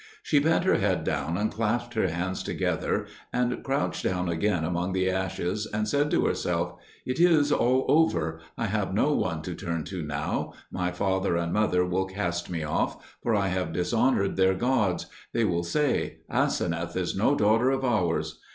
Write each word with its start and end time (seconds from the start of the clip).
She 0.23 0.39
bent 0.39 0.63
her 0.63 0.79
head 0.79 1.03
down 1.03 1.37
and 1.37 1.51
clasped 1.51 1.93
her 1.93 2.07
hands 2.07 2.41
together, 2.41 3.05
and 3.31 3.63
crouched 3.63 4.03
down 4.03 4.29
again 4.29 4.63
among 4.65 4.93
the 4.93 5.07
ashes, 5.11 5.67
and 5.71 5.87
said 5.87 6.09
to 6.09 6.25
herself, 6.25 6.73
"It 7.05 7.19
is 7.19 7.51
all 7.51 7.85
over. 7.87 8.39
I 8.57 8.65
have 8.65 8.95
no 8.95 9.13
one 9.13 9.43
to 9.43 9.53
turn 9.53 9.83
to 9.83 10.01
now. 10.01 10.53
My 10.71 10.89
father 10.91 11.37
and 11.37 11.53
mother 11.53 11.85
will 11.85 12.05
cast 12.05 12.49
me 12.49 12.63
off, 12.63 13.15
for 13.21 13.35
I 13.35 13.49
have 13.49 13.73
dishonoured 13.73 14.37
their 14.37 14.55
gods; 14.55 15.05
they 15.33 15.43
will 15.45 15.63
say, 15.63 16.21
'Aseneth 16.31 16.95
is 16.95 17.15
no 17.15 17.35
daughter 17.35 17.69
of 17.69 17.85
ours.' 17.85 18.39